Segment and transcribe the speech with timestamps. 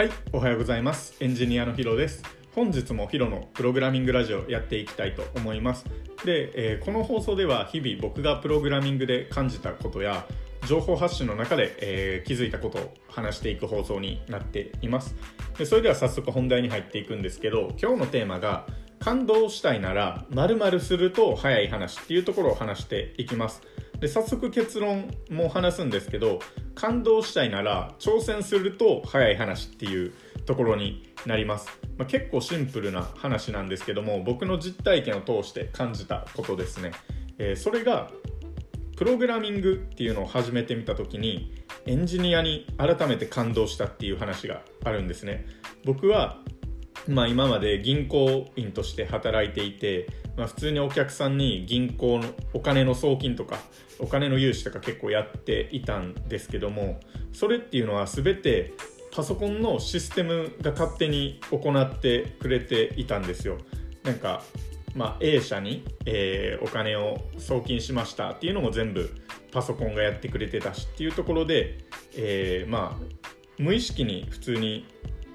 [0.00, 1.14] はい、おはようございます。
[1.20, 2.22] エンジニアのヒロです。
[2.54, 5.84] 本日もヒロのプログラミングラジオやっていきたいと思います。
[6.24, 10.24] で、えーこの放送では日々僕がプログラミングで感じたことや
[10.66, 15.14] 情報発信の中で、えー気づいたことを話していく放送になっています。
[15.58, 18.66] でそれでは早速本題に入っていくんですけど、今日のテーマが
[19.00, 23.60] 感動したいなら〇〇すると早い話っていうところを話していきます。
[24.00, 26.40] で早速結論も話すんですけど
[26.74, 30.12] 感動したいなら挑戦すると早い話っていう
[30.46, 31.68] ところになります、
[31.98, 36.92] まあ、結構シンプルな話なんですけども僕の実体験を通して感じたことですね、
[37.38, 38.10] えーそれが
[38.96, 41.54] プログラミングっていうのを始めてみた時に
[41.86, 45.46] エンジニアに改めて感動したっていう話があるんですね。
[45.86, 46.38] 僕は
[47.08, 53.58] まあ、今まで銀行員として働いていて、まあ、普通にお客さんに銀行のお金の送金とか
[53.98, 57.00] お金の融資とか結構やっていたんですけども
[57.32, 58.74] それっていうのは全て
[59.12, 63.58] パソコンのシステムが勝手に行ってくれていたんですよ。
[64.04, 64.42] なんか、
[64.94, 69.10] まあ、A 社に、えーお金を送金しましたっていうのも全部
[69.50, 71.78] パソコンがやってくれてたしっていうところで、
[72.16, 73.20] えーまあ
[73.58, 74.86] 無意識に普通に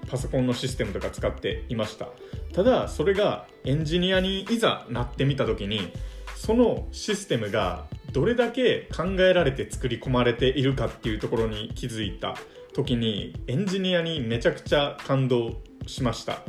[0.07, 2.09] パソコンのシステムとか使っていました。
[2.53, 5.91] ただそれがエンジニアにいざなってみた時に
[6.35, 12.35] そのシステムがどれだけ考えられて作り込まれているかっていうところに気づいた
[12.73, 16.39] 時にエンジニアにめちゃくちゃ感動しました。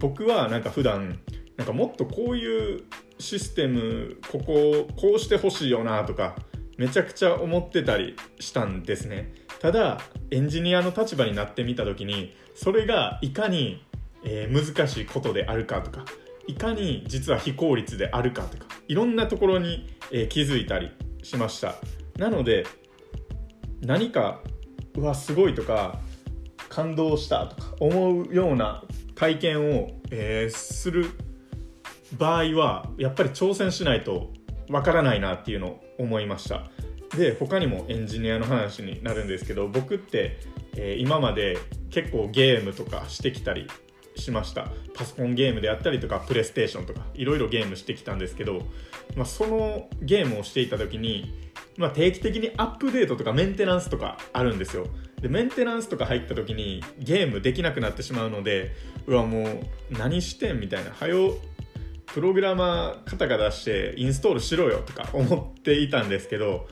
[0.00, 1.20] 僕はなんか普段
[1.56, 2.84] なんかもっとこういう
[3.18, 6.34] システムこここうしてほしいよなとか
[6.76, 9.32] めちゃくちゃ思ってたりしたんですね。
[9.62, 10.00] ただ
[10.32, 13.84] エンジニアの立場になってみた時にそれがいかに、
[14.24, 16.04] えー難しいことであるかとか
[16.48, 20.90] いかに実は非効率であるかとかいろんなところに、えー気づいたり
[21.22, 21.76] しました。
[22.18, 22.66] なので
[23.80, 24.40] 何か
[24.96, 26.00] うわすごいとか
[26.68, 28.82] 感動したとか思うような
[29.14, 31.06] 体験を、えーする
[32.18, 34.32] 場合はやっぱり挑戦しないと
[34.68, 36.68] わからないなっていうのを思いました。
[37.16, 40.38] で他にもエンジニアの話になるんですけど僕って、
[40.76, 41.58] えー今まで
[41.90, 43.66] 結構ゲームとかしてきたり
[44.16, 44.68] しました。
[44.94, 48.62] パソコンゲームであったりとかプレイステーションとかいろいろゲームしてきたんですけど、
[49.16, 51.34] まあ、そのゲームをしていた時に、
[51.76, 54.86] まあ、定期的にアップデートとかメンテナンスとかあるんですよ。
[55.20, 58.72] でメンテナンスとか入った時にゲームできなくなってしまうので
[59.06, 61.34] うわもう何してんみたいなはよ
[62.06, 66.66] プログラマー方が出してインストールしろよとか思っていたんですけど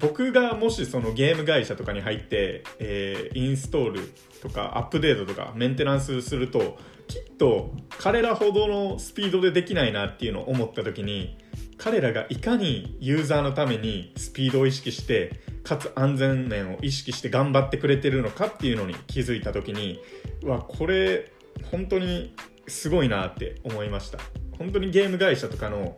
[0.00, 4.00] 僕がもしそのゲーム会社とかに入って、えーインストール
[4.42, 11.36] とかアップデートとかメンテナンスするときっと彼らほどのスピードでできないなっていうのを思った時に
[11.76, 20.00] 彼らがいかにユーザーのためにスピードを意識してかつ安全面を意識して頑張ってくれてるのかっていうのに気づいた時に
[20.42, 21.30] うわこれ
[21.70, 22.34] 本当に
[22.66, 24.18] すごいなって思いました。
[24.58, 25.96] 本当にゲーム会社とかの、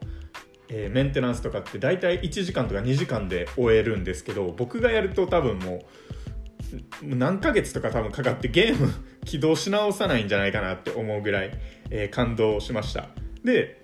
[0.73, 5.81] えメンテナンスとかって大体1時間とか2時間で終えるんですけど僕がやると多分もう
[7.03, 8.93] 何ヶ月とか多分かかってゲーム
[9.27, 11.51] 起動し直さないんじゃないかなって思うぐらい、
[11.91, 13.09] えー感動しました。
[13.45, 13.83] で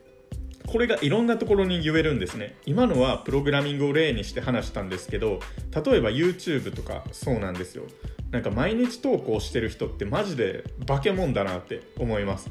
[0.67, 2.57] これがいろんなところに言えるんですね。
[2.67, 5.41] 今のはプログラミングを例にして話したんですけど
[5.75, 7.85] 例えば YouTube とかそうなんですよ。
[8.31, 12.51] なんか毎日投稿してる人ってマジで化け物だなって思います。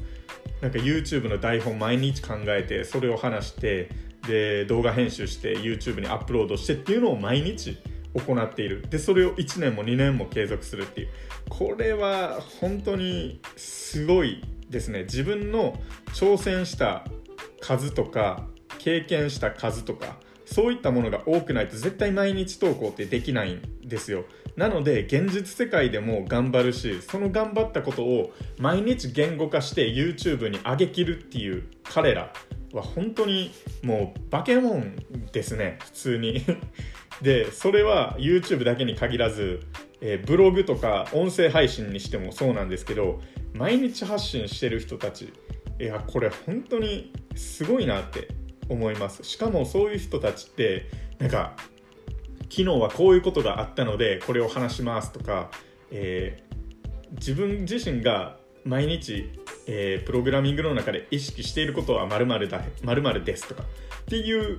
[0.60, 3.88] なんか YouTube の台本毎日考えてそれを話して
[4.28, 7.78] で動画編集して YouTube にアップロードしてっていうのを毎日
[8.14, 8.84] 行っている。
[8.88, 11.08] でそれを1年も2年も継続するっていう。
[11.48, 15.04] これは本当にすごいですね。
[15.04, 15.80] 自分の
[16.12, 17.04] 挑戦した
[17.60, 18.46] 数とか
[18.78, 24.24] 経験した数とかそういったものが多くないと絶対毎日投稿ってできないんですよ。
[24.56, 32.32] なので現実世界でも頑張るしその頑張ったことを毎日言語化して YouTube に上げきるっていう彼ら。
[32.78, 33.52] は本当に
[33.82, 34.82] もう化け物
[35.32, 36.42] ですね普通に。
[37.22, 39.60] でそれは YouTube だけに限らず、
[40.00, 43.20] えーブログとか音声配信にしてもそうなんですけど
[43.54, 45.32] 毎日発信してる人たち
[45.80, 48.28] いやこれ本当にすごいなって
[48.68, 49.24] 思います。
[49.24, 50.86] しかもそういう人たちって
[51.18, 51.56] なんか
[52.42, 55.50] 昨日はこういうことがあったのでこれを話しますとか、
[55.90, 56.48] えー
[57.12, 59.30] 自分自身が毎日、
[59.68, 64.58] えープログラミングの中で意識していることは〇〇だ〇〇ですとかっていう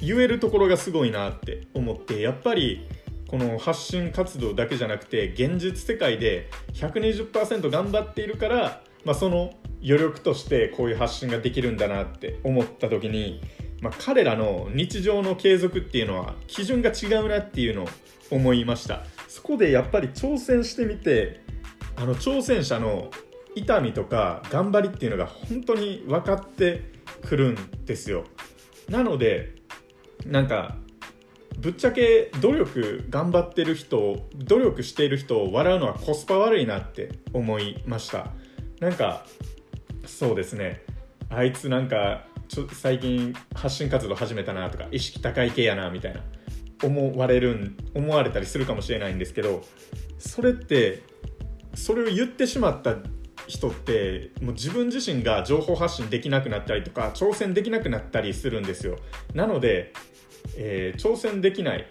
[0.00, 2.86] 言えるところがすごいなって思ってやっぱり
[3.28, 13.40] この発信活動だけじゃなくて現実世界で120%頑張っているから、まあ、その余力としてこういう発信ができるんだなって思った時に、
[13.80, 17.88] まあ、彼らの日常の継続っていうのは基準が違うなっていうのを
[18.30, 19.04] 思いました。
[19.28, 21.40] そこでやっぱり挑戦してみて
[21.96, 23.10] あの挑戦者の
[23.54, 26.82] 痛みとか頑張りっていうのが本当に分かって
[27.22, 28.24] くるんですよ。
[28.88, 29.54] なので
[30.26, 30.76] なんか
[31.58, 38.32] ぶっちゃけ努力頑張ってる人努力している人を笑うのはコスパ悪いなって思いました。
[38.80, 39.24] なんか
[40.06, 40.82] そうですね。
[41.30, 46.20] あいつなんかちょ最近発信活動始めたなとか意識高い系やなみたいな
[46.82, 49.62] 思われるん思われたりするかもしれないんですけど
[50.18, 51.02] それって
[51.74, 52.96] それを言ってしまった
[53.46, 58.98] 人ってもう自分自身が情報発信できなくなったりとか挑戦できなくなったりするんですよ。
[59.34, 59.92] なので、
[60.56, 61.86] えー、挑戦できない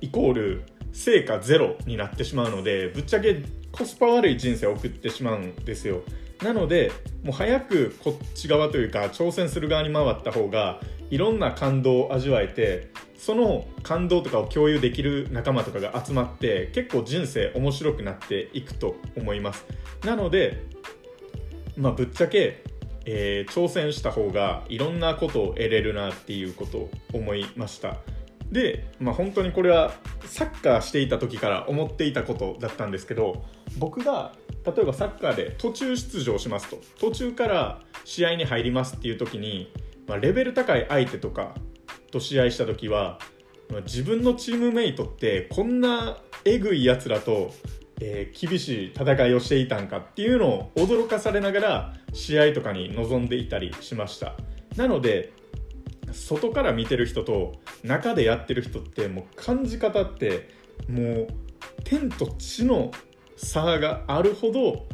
[0.00, 6.02] イコール成果ゼロになってしまうのでぶっちゃけコスパ悪い人生を送ってしまうんですよ。
[6.42, 6.92] なので
[7.22, 10.80] もう早くこっち側というか挑戦する側に回った方が
[11.10, 19.64] いろんな感動を味わえてその感動とかを共有できる仲間とかが集まって結構人生面白くなっていくと思います。
[20.04, 20.64] なので
[21.76, 22.62] まあぶっちゃけ、
[23.04, 27.96] えー、挑戦した方がいろんなことを得れるなっていうことを思いました。
[28.50, 29.92] で、まあ、本当にこれは
[30.24, 33.44] サッカーしていた時から思っていたことだったんですけど
[33.78, 34.32] 僕が
[34.64, 39.72] 例えばサッカーで途中出場しますと途中から試合に入りますっていう時に、
[40.06, 41.54] まあ、レベル高い相手とか
[42.16, 43.18] と試合した時は、
[43.84, 47.52] 自分のチームメイトってこんなえぐいやつらと、
[48.00, 54.34] えー、厳しい戦いをしていたんかっていうのを驚かされながら試合とかに臨んでいたりしました。
[54.76, 55.32] なので
[56.12, 60.48] 外から見てる人と中でやってる人ってもう感じ方って
[60.88, 61.26] もう
[61.82, 62.92] 天と地の
[63.36, 64.86] 差があるほど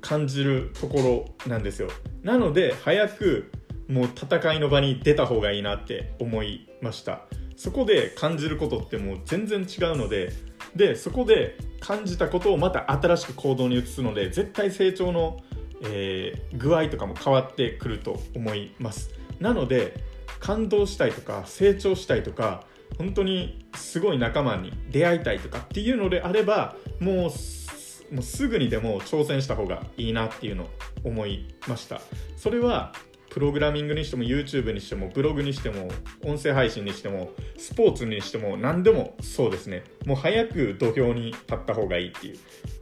[0.00, 1.88] 感じるところなんですよ。
[2.22, 3.52] なので早く
[3.88, 7.22] もう戦いの場に出た方がいいなって思いました。
[7.56, 10.32] そこで感じることってもう全然違うので
[10.76, 15.40] でそこで感じたことをまた新しく行動に移すので絶対成長の、
[15.82, 19.10] えー、具合とかも変わってくると思います。
[19.40, 19.94] なので
[20.38, 22.64] 感動したいとか成長したいとか
[22.96, 30.68] 本当にすごい仲間に出会いたいとかっていうのであればもうもうすぐにでも挑戦した方がいいなっていうのを
[31.04, 32.00] 思いました。
[32.36, 32.94] それは
[33.38, 35.88] プログラミングにしても YouTube にしてもブログにしても
[36.24, 39.84] 音声配信にしてもスポーツにしても何でもそうですね。
[40.06, 42.38] もう早く土俵に立った方がいいっていう。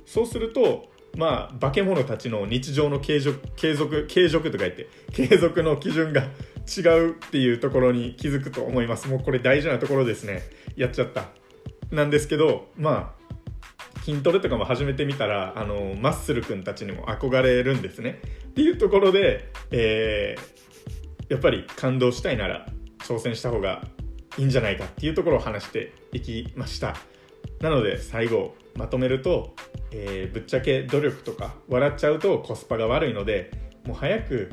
[0.07, 9.09] そうするとまあ化け物たちの日常の継続継続継続とか言って継続の基準が違うっていうところに気づくと思います。
[9.09, 10.41] もうこれ大事なところですね。
[10.75, 11.27] やっちゃった。
[11.91, 13.16] なんですけどまあ
[14.07, 18.21] 筋トレとかも始めてみたらあのマッスル君たちにも憧れるんですね。
[18.51, 22.69] っていうところで、えー、やっぱり感動したいなら
[23.01, 23.83] 挑戦した方が
[24.39, 26.95] いいんじゃないかっていうところを話していきました。
[27.61, 29.57] なので最後まとめると、
[29.91, 33.51] えー、ぶっちゃけ努力とか笑っちゃうとコスパが悪いので
[33.87, 34.53] もう早く、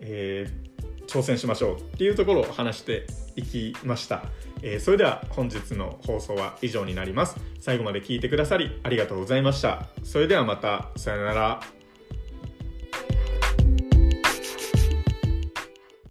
[0.00, 0.71] えー、
[1.12, 3.06] 挑戦しましょうっていうところを話して
[3.36, 4.24] いきました、
[4.62, 7.36] えー、それでは本日の放送は以上になります。
[7.60, 9.88] 最後まで聞いてくださりありがとうございました。
[10.02, 10.88] それではまた。
[10.96, 11.81] さよなら。